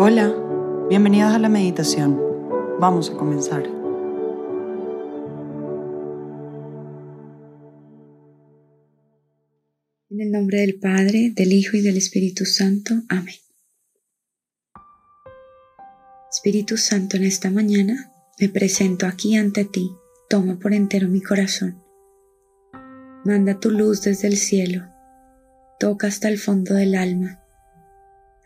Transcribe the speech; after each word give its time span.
Hola, 0.00 0.32
bienvenidos 0.88 1.32
a 1.32 1.40
la 1.40 1.48
meditación. 1.48 2.22
Vamos 2.78 3.10
a 3.10 3.14
comenzar. 3.14 3.64
En 10.08 10.20
el 10.20 10.30
nombre 10.30 10.60
del 10.60 10.78
Padre, 10.78 11.32
del 11.34 11.52
Hijo 11.52 11.76
y 11.76 11.80
del 11.80 11.96
Espíritu 11.96 12.44
Santo. 12.44 12.94
Amén. 13.08 13.34
Espíritu 16.30 16.76
Santo, 16.76 17.16
en 17.16 17.24
esta 17.24 17.50
mañana 17.50 18.12
me 18.38 18.48
presento 18.48 19.04
aquí 19.04 19.34
ante 19.34 19.64
ti. 19.64 19.90
Toma 20.30 20.60
por 20.60 20.74
entero 20.74 21.08
mi 21.08 21.20
corazón. 21.20 21.82
Manda 23.24 23.58
tu 23.58 23.72
luz 23.72 24.02
desde 24.02 24.28
el 24.28 24.36
cielo. 24.36 24.84
Toca 25.80 26.06
hasta 26.06 26.28
el 26.28 26.38
fondo 26.38 26.74
del 26.74 26.94
alma 26.94 27.42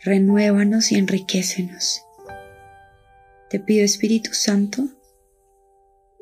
renuévanos 0.05 0.91
y 0.91 0.97
enriquecenos. 0.97 2.03
Te 3.51 3.61
pido 3.61 3.85
Espíritu 3.85 4.31
Santo 4.33 4.89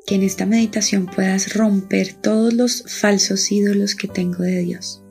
que 0.05 0.15
en 0.15 0.23
esta 0.23 0.45
meditación 0.45 1.05
puedas 1.05 1.53
romper 1.55 2.13
todos 2.13 2.53
los 2.53 2.83
falsos 2.87 3.51
ídolos 3.51 3.95
que 3.95 4.07
tengo 4.07 4.43
de 4.43 4.59
Dios, 4.59 5.03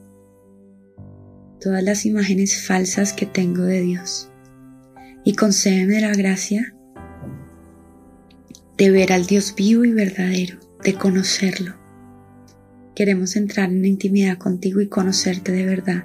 todas 1.60 1.82
las 1.82 2.06
imágenes 2.06 2.64
falsas 2.64 3.12
que 3.12 3.26
tengo 3.26 3.62
de 3.62 3.80
Dios 3.80 4.30
y 5.24 5.34
concédeme 5.34 6.00
la 6.00 6.12
gracia 6.12 6.74
de 8.76 8.90
ver 8.90 9.12
al 9.12 9.26
Dios 9.26 9.54
vivo 9.54 9.84
y 9.84 9.92
verdadero, 9.92 10.58
de 10.82 10.94
conocerlo. 10.94 11.74
Queremos 12.94 13.36
entrar 13.36 13.70
en 13.70 13.84
intimidad 13.84 14.38
contigo 14.38 14.80
y 14.80 14.88
conocerte 14.88 15.52
de 15.52 15.66
verdad 15.66 16.04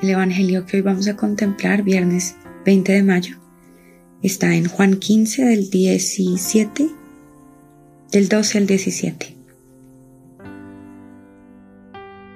El 0.00 0.10
Evangelio 0.10 0.64
que 0.64 0.76
hoy 0.76 0.82
vamos 0.82 1.08
a 1.08 1.16
contemplar, 1.16 1.82
viernes 1.82 2.36
20 2.64 2.92
de 2.92 3.02
mayo, 3.02 3.36
está 4.22 4.54
en 4.54 4.68
Juan 4.68 4.94
15 4.94 5.44
del 5.44 5.70
17, 5.70 6.88
del 8.12 8.28
12 8.28 8.58
al 8.58 8.66
17. 8.68 9.36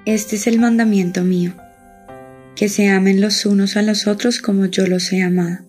Este 0.07 0.35
es 0.35 0.49
el 0.49 0.59
mandamiento 0.59 1.23
mío, 1.23 1.55
que 2.57 2.69
se 2.69 2.89
amen 2.89 3.21
los 3.21 3.47
unos 3.47 3.77
a 3.77 3.83
los 3.83 4.09
otros 4.09 4.41
como 4.41 4.67
yo 4.67 4.89
los 4.89 5.13
he 5.13 5.23
amado. 5.23 5.65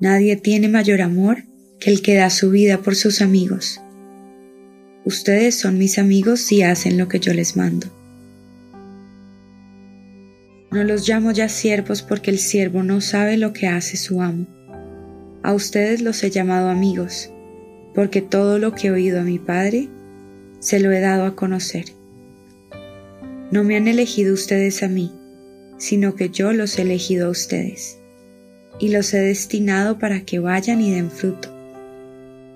Nadie 0.00 0.34
tiene 0.34 0.66
mayor 0.66 1.02
amor 1.02 1.44
que 1.78 1.92
el 1.92 2.02
que 2.02 2.16
da 2.16 2.30
su 2.30 2.50
vida 2.50 2.82
por 2.82 2.96
sus 2.96 3.22
amigos. 3.22 3.80
Ustedes 5.04 5.54
son 5.54 5.78
mis 5.78 5.98
amigos 5.98 6.40
si 6.40 6.62
hacen 6.62 6.98
lo 6.98 7.06
que 7.06 7.20
yo 7.20 7.32
les 7.32 7.56
mando. 7.56 7.95
No 10.70 10.82
los 10.84 11.08
llamo 11.08 11.30
ya 11.30 11.48
siervos 11.48 12.02
porque 12.02 12.30
el 12.30 12.38
siervo 12.38 12.82
no 12.82 13.00
sabe 13.00 13.36
lo 13.36 13.52
que 13.52 13.68
hace 13.68 13.96
su 13.96 14.20
amo. 14.20 14.46
A 15.42 15.54
ustedes 15.54 16.02
los 16.02 16.22
he 16.24 16.30
llamado 16.30 16.68
amigos, 16.68 17.30
porque 17.94 18.20
todo 18.20 18.58
lo 18.58 18.74
que 18.74 18.88
he 18.88 18.90
oído 18.90 19.20
a 19.20 19.24
mi 19.24 19.38
Padre, 19.38 19.88
se 20.58 20.80
lo 20.80 20.90
he 20.90 21.00
dado 21.00 21.24
a 21.24 21.36
conocer. 21.36 21.84
No 23.52 23.62
me 23.62 23.76
han 23.76 23.86
elegido 23.86 24.34
ustedes 24.34 24.82
a 24.82 24.88
mí, 24.88 25.12
sino 25.78 26.16
que 26.16 26.30
yo 26.30 26.52
los 26.52 26.78
he 26.78 26.82
elegido 26.82 27.28
a 27.28 27.30
ustedes, 27.30 28.00
y 28.80 28.88
los 28.88 29.14
he 29.14 29.18
destinado 29.18 30.00
para 30.00 30.22
que 30.22 30.40
vayan 30.40 30.80
y 30.80 30.92
den 30.92 31.12
fruto, 31.12 31.48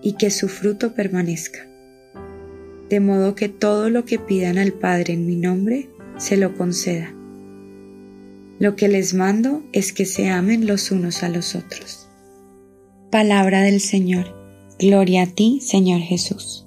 y 0.03 0.15
que 0.15 0.31
su 0.31 0.49
fruto 0.49 0.93
permanezca. 0.95 1.69
De 2.89 2.99
modo 2.99 3.37
que 3.37 3.49
todo 3.49 3.89
lo 3.89 4.05
que 4.05 4.19
pidan 4.19 4.59
al 4.59 4.73
Padre 4.73 5.13
en 5.15 5.27
mi 5.27 5.37
nombre, 5.37 5.89
se 6.19 6.37
lo 6.37 6.55
conceda. 6.55 7.15
Lo 8.61 8.77
que 8.77 8.89
les 8.89 9.15
mando 9.15 9.63
es 9.73 9.95
que 9.95 10.05
se 10.05 10.29
amen 10.29 10.67
los 10.67 10.91
unos 10.91 11.23
a 11.23 11.31
los 11.31 11.55
otros. 11.55 12.07
Palabra 13.11 13.63
del 13.63 13.81
Señor. 13.81 14.37
Gloria 14.79 15.23
a 15.23 15.27
ti, 15.29 15.63
Señor 15.63 16.01
Jesús. 16.01 16.67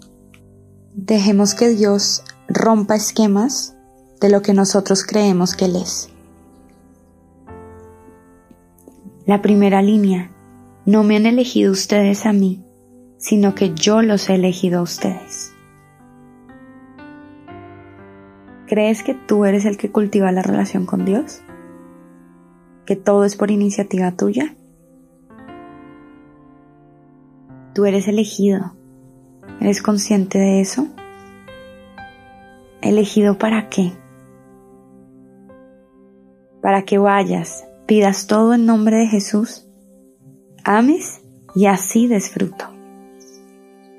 Dejemos 0.96 1.54
que 1.54 1.70
Dios 1.70 2.24
rompa 2.48 2.96
esquemas 2.96 3.76
de 4.20 4.32
lo 4.32 4.42
que 4.42 4.54
nosotros 4.54 5.06
creemos 5.06 5.54
que 5.54 5.66
Él 5.66 5.76
es. 5.76 6.10
La 9.28 9.44
primera 9.44 9.84
línea. 9.84 10.32
No 10.88 11.04
me 11.04 11.16
han 11.16 11.28
elegido 11.28 11.72
ustedes 11.72 12.26
a 12.26 12.34
mí, 12.34 12.66
sino 13.20 13.54
que 13.54 13.76
yo 13.76 14.02
los 14.02 14.32
he 14.32 14.34
elegido 14.34 14.80
a 14.80 14.84
ustedes. 14.84 15.54
¿Crees 18.66 19.04
que 19.04 19.14
tú 19.14 19.46
eres 19.46 19.66
el 19.66 19.78
que 19.78 19.92
cultiva 19.92 20.32
la 20.32 20.42
relación 20.42 20.88
con 20.88 21.06
Dios? 21.06 21.44
Que 22.86 22.96
todo 22.96 23.26
es 23.26 23.36
por 23.36 23.52
iniciativa 23.52 24.12
tuya. 24.12 24.56
Tú 27.74 27.86
eres 27.86 28.08
elegido. 28.08 28.74
¿Eres 29.60 29.82
consciente 29.82 30.38
de 30.38 30.62
eso? 30.62 30.88
¿Elegido 32.82 33.38
para 33.38 33.70
qué? 33.70 33.94
Para 36.62 36.84
que 36.84 36.98
vayas, 36.98 37.66
pidas 37.86 38.28
todo 38.28 38.54
en 38.54 38.66
nombre 38.66 38.98
de 38.98 39.08
Jesús, 39.08 39.68
ames 40.64 41.22
y 41.56 41.66
así 41.66 42.08
desfruto. 42.08 42.66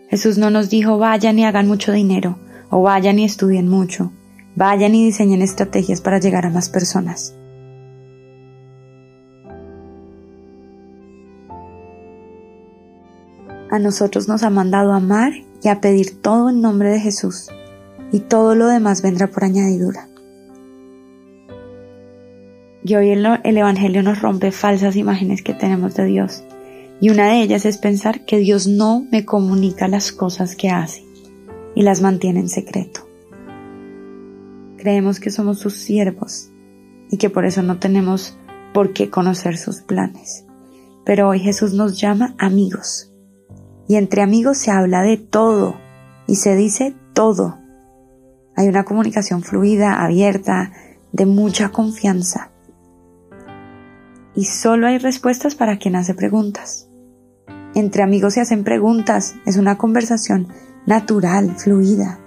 Jesús 0.09 0.39
no 0.39 0.51
nos 0.51 0.71
dijo 0.71 0.99
vayan 0.99 1.39
y 1.39 1.45
hagan 1.45 1.67
mucho 1.67 1.93
dinero, 1.93 2.39
o 2.71 2.83
vayan 2.83 3.19
y 3.19 3.25
estudien 3.25 3.69
mucho, 3.69 4.13
vayan 4.55 4.95
y 4.95 5.05
diseñen 5.05 5.43
estrategias 5.43 6.01
para 6.01 6.19
llegar 6.19 6.47
a 6.47 6.51
más 6.51 6.69
personas. 6.69 7.35
A 13.75 13.81
nosotros 13.81 14.29
nos 14.29 14.45
ha 14.45 14.51
mandado 14.51 14.93
a 14.93 14.99
amar 14.99 15.33
y 15.61 15.67
a 15.67 15.81
pedir 15.81 16.23
todo 16.23 16.49
en 16.49 16.61
nombre 16.61 16.91
de 16.91 17.01
Jesús, 17.01 17.49
y 18.13 18.21
todo 18.21 18.55
lo 18.55 18.69
demás 18.69 19.03
vendrá 19.03 19.27
por 19.33 19.43
añadidura. 19.43 20.09
Y 22.85 22.95
hoy 22.95 23.11
el, 23.11 23.27
el, 23.43 23.59
Evangelio 23.59 24.05
nos 24.05 24.23
rompe 24.23 24.53
falsas 24.53 24.95
imágenes 24.95 25.43
que 25.43 25.55
tenemos 25.55 25.97
de 25.97 26.05
Dios, 26.05 26.45
y 27.01 27.11
una 27.11 27.27
de 27.27 27.43
ellas 27.43 27.67
es 27.67 27.79
pensar 27.79 28.25
que 28.25 28.39
Dios 28.39 28.69
no 28.69 29.09
me 29.11 29.25
comunica 29.25 29.89
las 29.89 30.13
cosas 30.13 30.55
que 30.55 30.71
hace 30.71 31.05
y 31.75 31.83
las 31.83 32.01
mantiene 32.01 32.39
en 32.39 32.49
secreto. 32.49 33.09
Creemos 34.77 35.19
que 35.19 35.33
somos 35.33 35.59
sus 35.59 35.75
siervos 35.79 36.49
y 37.11 37.17
que 37.17 37.29
por 37.29 37.45
eso 37.45 37.61
no 37.65 37.81
tenemos 37.81 38.39
por 38.73 38.93
qué 38.93 39.11
conocer 39.11 39.59
sus 39.59 39.81
planes. 39.81 40.45
Pero 41.05 41.29
hoy 41.29 41.41
Jesús 41.41 41.75
nos 41.75 42.01
llama 42.01 42.37
amigos 42.39 43.11
y 43.87 43.97
entre 43.97 44.23
amigos 44.23 44.59
se 44.59 44.71
habla 44.71 45.03
de 45.03 45.17
todo 45.17 45.77
y 46.27 46.37
se 46.37 46.57
dice 46.57 46.95
todo. 47.13 47.59
Hay 48.57 48.69
una 48.69 48.85
comunicación 48.85 49.43
fluida, 49.43 50.03
abierta, 50.03 50.73
de 51.13 51.27
mucha 51.27 51.71
confianza. 51.71 52.51
Y 54.35 54.47
solo 54.47 54.87
hay 54.87 54.99
respuestas 54.99 55.55
para 55.55 55.79
quien 55.79 55.97
hace 55.97 56.15
preguntas. 56.15 56.89
Entre 57.75 58.03
amigos 58.03 58.35
se 58.35 58.41
hacen 58.41 58.65
preguntas, 58.65 59.35
es 59.47 59.57
una 59.57 59.79
conversación 59.79 60.49
natural, 60.87 61.57
fluida. 61.57 62.21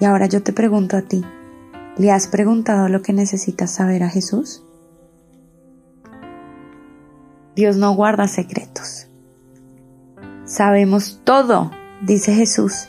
Y 0.00 0.04
ahora 0.04 0.26
yo 0.26 0.42
te 0.42 0.52
pregunto 0.52 0.96
a 0.96 1.02
ti, 1.02 1.24
¿le 1.96 2.10
has 2.10 2.26
preguntado 2.26 2.88
lo 2.88 3.02
que 3.02 3.12
necesitas 3.12 3.70
saber 3.70 4.02
a 4.02 4.08
Jesús? 4.08 4.64
Dios 7.56 7.76
no 7.76 7.94
guarda 7.94 8.28
secretos. 8.28 8.87
Sabemos 10.58 11.20
todo, 11.22 11.70
dice 12.02 12.34
Jesús. 12.34 12.88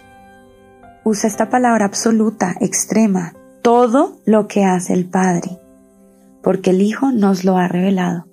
Usa 1.03 1.27
esta 1.29 1.51
palabra 1.51 1.85
absoluta, 1.85 2.55
extrema, 2.59 3.35
todo 3.61 4.17
lo 4.25 4.47
que 4.47 4.63
hace 4.63 4.93
el 4.93 5.05
Padre, 5.05 5.59
porque 6.41 6.71
el 6.71 6.81
Hijo 6.81 7.11
nos 7.11 7.45
lo 7.45 7.57
ha 7.57 7.67
revelado. 7.67 8.25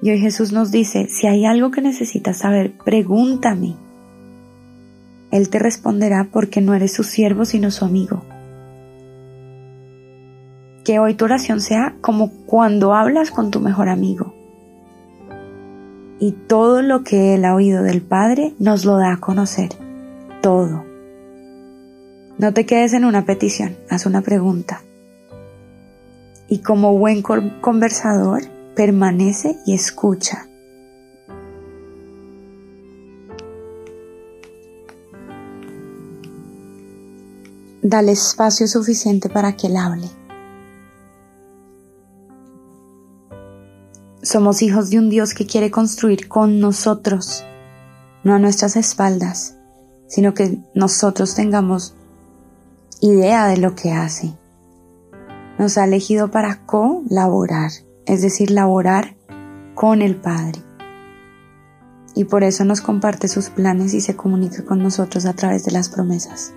Y 0.00 0.12
hoy 0.12 0.20
Jesús 0.20 0.52
nos 0.52 0.70
dice, 0.70 1.08
si 1.08 1.26
hay 1.26 1.44
algo 1.44 1.72
que 1.72 1.80
necesitas 1.80 2.36
saber, 2.36 2.78
pregúntame. 2.84 3.74
Él 5.32 5.48
te 5.48 5.58
responderá 5.58 6.28
porque 6.30 6.60
no 6.60 6.72
eres 6.72 6.92
su 6.92 7.02
siervo 7.02 7.44
sino 7.44 7.72
su 7.72 7.84
amigo. 7.84 8.22
Que 10.84 11.00
hoy 11.00 11.14
tu 11.14 11.24
oración 11.24 11.60
sea 11.60 11.96
como 12.00 12.30
cuando 12.46 12.94
hablas 12.94 13.32
con 13.32 13.50
tu 13.50 13.58
mejor 13.58 13.88
amigo 13.88 14.35
y 16.18 16.32
todo 16.32 16.82
lo 16.82 17.02
que 17.04 17.34
Él 17.34 17.44
ha 17.44 17.54
oído 17.54 17.82
del 17.82 18.02
Padre 18.02 18.54
nos 18.58 18.84
lo 18.84 18.96
da 18.96 19.12
a 19.12 19.20
conocer. 19.20 19.70
Todo. 20.42 20.84
No 22.38 22.52
te 22.52 22.66
quedes 22.66 22.92
en 22.92 23.04
una 23.04 23.24
petición, 23.24 23.76
haz 23.90 24.06
una 24.06 24.22
pregunta. 24.22 24.82
Y 26.48 26.58
como 26.58 26.96
buen 26.96 27.22
conversador, 27.22 28.42
permanece 28.74 29.56
y 29.66 29.74
escucha. 29.74 30.48
Dale 37.82 38.12
espacio 38.12 38.66
suficiente 38.66 39.28
para 39.28 39.56
que 39.56 39.68
Él 39.68 39.76
hable. 39.76 40.08
Somos 44.36 44.60
hijos 44.60 44.90
de 44.90 44.98
un 44.98 45.08
Dios 45.08 45.32
que 45.32 45.46
quiere 45.46 45.70
construir 45.70 46.28
con 46.28 46.60
nosotros, 46.60 47.42
no 48.22 48.34
a 48.34 48.38
nuestras 48.38 48.76
espaldas, 48.76 49.56
sino 50.08 50.34
que 50.34 50.58
nosotros 50.74 51.34
tengamos 51.34 51.94
idea 53.00 53.46
de 53.46 53.56
lo 53.56 53.74
que 53.74 53.92
hace. 53.92 54.36
Nos 55.58 55.78
ha 55.78 55.84
elegido 55.84 56.30
para 56.30 56.66
colaborar, 56.66 57.70
es 58.04 58.20
decir, 58.20 58.50
laborar 58.50 59.16
con 59.74 60.02
el 60.02 60.16
Padre. 60.16 60.62
Y 62.14 62.24
por 62.24 62.44
eso 62.44 62.66
nos 62.66 62.82
comparte 62.82 63.28
sus 63.28 63.48
planes 63.48 63.94
y 63.94 64.02
se 64.02 64.16
comunica 64.16 64.66
con 64.66 64.82
nosotros 64.82 65.24
a 65.24 65.32
través 65.32 65.64
de 65.64 65.72
las 65.72 65.88
promesas. 65.88 66.52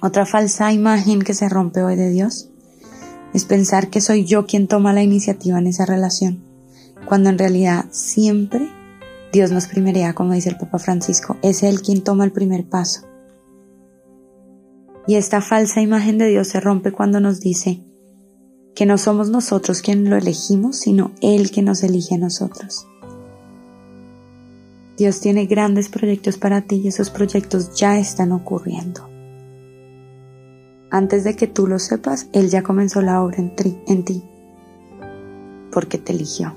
Otra 0.00 0.24
falsa 0.24 0.72
imagen 0.72 1.20
que 1.20 1.34
se 1.34 1.50
rompe 1.50 1.82
hoy 1.82 1.96
de 1.96 2.08
Dios 2.08 2.50
es 3.34 3.44
pensar 3.44 3.90
que 3.90 4.00
soy 4.00 4.24
yo 4.24 4.46
quien 4.46 4.68
toma 4.68 4.92
la 4.92 5.02
iniciativa 5.02 5.58
en 5.58 5.66
esa 5.66 5.86
relación, 5.86 6.42
cuando 7.06 7.30
en 7.30 7.38
realidad 7.38 7.86
siempre 7.90 8.68
Dios 9.32 9.50
nos 9.50 9.66
primerea, 9.66 10.14
como 10.14 10.32
dice 10.32 10.48
el 10.48 10.56
Papa 10.56 10.78
Francisco, 10.78 11.36
es 11.42 11.62
Él 11.62 11.82
quien 11.82 12.02
toma 12.02 12.24
el 12.24 12.32
primer 12.32 12.64
paso. 12.64 13.02
Y 15.06 15.16
esta 15.16 15.40
falsa 15.40 15.80
imagen 15.80 16.18
de 16.18 16.28
Dios 16.28 16.48
se 16.48 16.60
rompe 16.60 16.92
cuando 16.92 17.20
nos 17.20 17.40
dice 17.40 17.82
que 18.74 18.86
no 18.86 18.96
somos 18.98 19.28
nosotros 19.30 19.82
quien 19.82 20.08
lo 20.08 20.16
elegimos, 20.16 20.76
sino 20.76 21.12
Él 21.20 21.50
que 21.50 21.62
nos 21.62 21.82
elige 21.82 22.14
a 22.14 22.18
nosotros. 22.18 22.86
Dios 24.96 25.20
tiene 25.20 25.46
grandes 25.46 25.88
proyectos 25.88 26.38
para 26.38 26.62
ti 26.62 26.82
y 26.84 26.88
esos 26.88 27.10
proyectos 27.10 27.74
ya 27.74 27.98
están 27.98 28.32
ocurriendo. 28.32 29.08
Antes 30.90 31.22
de 31.22 31.36
que 31.36 31.46
tú 31.46 31.66
lo 31.66 31.78
sepas, 31.78 32.28
Él 32.32 32.48
ya 32.48 32.62
comenzó 32.62 33.02
la 33.02 33.22
obra 33.22 33.36
en, 33.38 34.04
ti, 34.04 34.22
porque 35.70 35.98
te 35.98 36.12
eligió. 36.12 36.54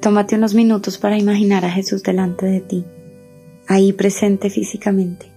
Tómate 0.00 0.36
unos 0.36 0.54
minutos 0.54 0.98
para 0.98 1.16
imaginar 1.16 1.64
a 1.64 1.70
Jesús 1.70 2.02
delante 2.02 2.44
de 2.44 2.60
ti, 2.60 2.84
ahí 3.66 3.94
presente 3.94 4.50
físicamente, 4.50 5.32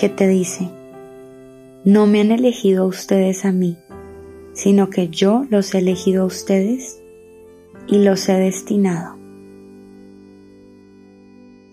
que 0.00 0.08
te 0.08 0.26
dice, 0.26 0.68
no 1.84 2.08
me 2.08 2.20
han 2.20 2.32
elegido 2.32 2.84
ustedes 2.84 3.44
a 3.44 3.52
mí, 3.52 3.78
sino 4.54 4.90
que 4.90 5.08
yo 5.08 5.46
los 5.50 5.72
he 5.72 5.78
elegido 5.78 6.24
a 6.24 6.26
ustedes 6.26 7.00
y 7.86 7.98
los 7.98 8.28
he 8.28 8.34
destinado. 8.34 9.16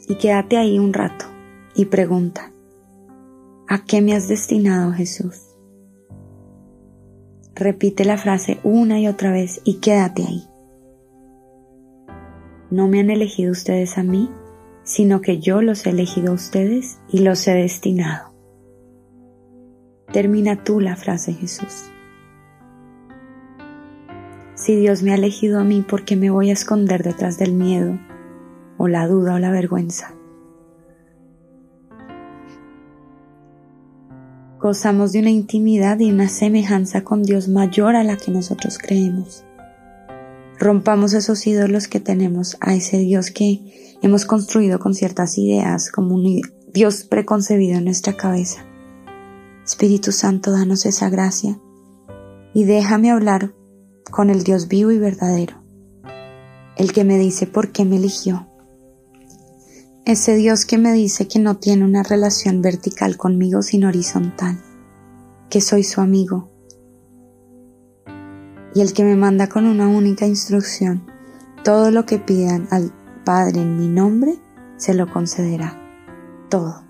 Y 0.07 0.15
quédate 0.15 0.57
ahí 0.57 0.77
un 0.77 0.93
rato 0.93 1.34
y 1.75 1.85
pregunta, 1.85 2.51
¿a 3.67 3.83
qué 3.83 4.01
me 4.01 4.15
has 4.15 4.27
destinado 4.27 4.93
Jesús? 4.93 5.41
Repite 7.53 8.05
la 8.05 8.17
frase 8.17 8.59
una 8.63 8.99
y 8.99 9.07
otra 9.07 9.31
vez 9.31 9.61
y 9.63 9.75
quédate 9.79 10.23
ahí. 10.23 10.43
No 12.71 12.87
me 12.87 12.99
han 12.99 13.09
elegido 13.09 13.51
ustedes 13.51 13.97
a 13.97 14.03
mí, 14.03 14.29
sino 14.83 15.21
que 15.21 15.39
yo 15.39 15.61
los 15.61 15.85
he 15.85 15.91
elegido 15.91 16.31
a 16.31 16.35
ustedes 16.35 16.99
y 17.09 17.19
los 17.19 17.47
he 17.47 17.53
destinado. 17.53 18.33
Termina 20.11 20.63
tú 20.63 20.79
la 20.79 20.95
frase 20.95 21.33
Jesús. 21.33 21.89
Si 24.55 24.75
Dios 24.75 25.03
me 25.03 25.11
ha 25.11 25.15
elegido 25.15 25.59
a 25.59 25.63
mí, 25.63 25.81
¿por 25.81 26.05
qué 26.05 26.15
me 26.15 26.29
voy 26.29 26.49
a 26.49 26.53
esconder 26.53 27.03
detrás 27.03 27.37
del 27.37 27.53
miedo 27.53 27.99
o 28.77 28.87
la 28.87 29.07
duda 29.07 29.35
o 29.35 29.39
la 29.39 29.51
vergüenza? 29.51 30.14
Gozamos 34.65 35.11
de 35.11 35.19
una 35.19 35.29
intimidad 35.29 35.99
y 35.99 36.11
una 36.11 36.27
semejanza 36.27 37.03
con 37.03 37.21
Dios 37.21 37.47
mayor 37.47 37.95
a 37.95 38.03
la 38.03 38.17
que 38.17 38.31
nosotros 38.31 38.79
creemos. 38.79 39.45
Rompamos 40.57 41.13
esos 41.13 41.45
ídolos 41.45 41.87
que 41.87 41.99
tenemos 41.99 42.57
a 42.61 42.73
ese 42.73 42.97
Dios 42.97 43.29
que 43.29 43.99
hemos 44.01 44.25
construido 44.25 44.79
con 44.79 44.95
ciertas 44.95 45.37
ideas, 45.37 45.91
como 45.91 46.15
un 46.15 46.41
Dios 46.73 47.03
preconcebido 47.03 47.77
en 47.77 47.85
nuestra 47.85 48.17
cabeza. 48.17 48.65
Espíritu 49.63 50.11
Santo, 50.11 50.49
danos 50.49 50.87
esa 50.87 51.11
gracia 51.11 51.59
y 52.55 52.63
déjame 52.63 53.11
hablar 53.11 53.53
con 54.09 54.31
el 54.31 54.41
Dios 54.41 54.67
vivo 54.67 54.89
y 54.89 54.97
verdadero, 54.97 55.61
el 56.75 56.91
que 56.91 57.03
me 57.03 57.19
dice 57.19 57.45
por 57.45 57.71
qué 57.71 57.85
me 57.85 57.97
eligió. 57.97 58.47
Ese 60.05 60.35
Dios 60.35 60.65
que 60.65 60.77
me 60.77 60.93
dice 60.93 61.27
que 61.27 61.39
no 61.39 61.57
tiene 61.57 61.83
una 61.83 62.03
relación 62.03 62.61
vertical 62.61 63.17
conmigo 63.17 63.63
sino 63.63 63.87
horizontal, 63.87 64.61
que 65.49 65.61
soy 65.61 65.83
su 65.83 65.99
amigo, 65.99 66.51
y 68.75 68.81
el 68.81 68.93
que 68.93 69.03
me 69.03 69.15
manda 69.15 69.49
con 69.49 69.65
una 69.65 69.87
única 69.87 70.27
instrucción, 70.27 71.07
todo 71.63 71.89
lo 71.89 72.05
que 72.05 72.19
pidan 72.19 72.67
al 72.69 72.93
Padre 73.25 73.61
en 73.61 73.77
mi 73.79 73.87
nombre, 73.87 74.37
se 74.77 74.93
lo 74.93 75.11
concederá. 75.11 75.81
Todo. 76.49 76.84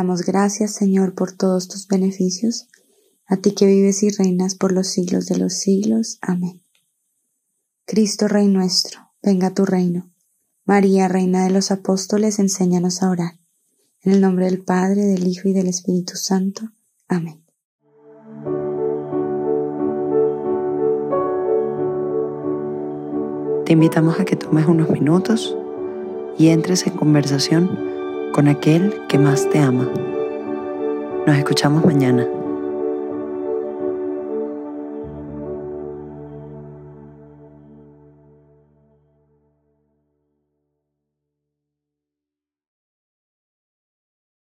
Damos 0.00 0.22
gracias, 0.22 0.72
Señor, 0.72 1.14
por 1.14 1.32
todos 1.32 1.68
tus 1.68 1.86
beneficios, 1.86 2.68
a 3.26 3.36
ti 3.36 3.52
que 3.52 3.66
vives 3.66 4.02
y 4.02 4.08
reinas 4.08 4.54
por 4.54 4.72
los 4.72 4.86
siglos 4.86 5.26
de 5.26 5.36
los 5.36 5.52
siglos. 5.52 6.16
Amén. 6.22 6.62
Cristo, 7.84 8.26
Rey 8.26 8.48
nuestro, 8.48 9.12
venga 9.22 9.52
tu 9.52 9.66
reino. 9.66 10.10
María, 10.64 11.06
Reina 11.06 11.44
de 11.44 11.50
los 11.50 11.70
Apóstoles, 11.70 12.38
enséñanos 12.38 13.02
a 13.02 13.10
orar. 13.10 13.40
En 14.00 14.12
el 14.12 14.22
nombre 14.22 14.46
del 14.46 14.64
Padre, 14.64 15.02
del 15.02 15.26
Hijo 15.26 15.48
y 15.48 15.52
del 15.52 15.66
Espíritu 15.66 16.16
Santo. 16.16 16.62
Amén. 17.06 17.44
Te 23.66 23.74
invitamos 23.74 24.18
a 24.18 24.24
que 24.24 24.36
tomes 24.36 24.64
unos 24.64 24.88
minutos 24.88 25.54
y 26.38 26.48
entres 26.48 26.86
en 26.86 26.96
conversación 26.96 27.99
con 28.40 28.48
aquel 28.48 29.02
que 29.06 29.18
más 29.18 29.50
te 29.50 29.58
ama. 29.58 29.86
Nos 31.26 31.36
escuchamos 31.36 31.84
mañana. 31.84 32.39